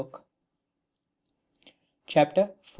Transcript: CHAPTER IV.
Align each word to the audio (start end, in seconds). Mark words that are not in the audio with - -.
CHAPTER 2.07 2.41
IV. 2.63 2.69